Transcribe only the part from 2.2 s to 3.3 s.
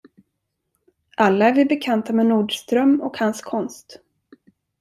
Nordström och